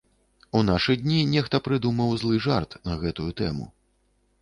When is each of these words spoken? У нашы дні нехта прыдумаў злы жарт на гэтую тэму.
У 0.59 0.61
нашы 0.69 0.95
дні 1.01 1.19
нехта 1.35 1.61
прыдумаў 1.69 2.17
злы 2.25 2.43
жарт 2.49 2.71
на 2.91 3.01
гэтую 3.07 3.31
тэму. 3.45 3.73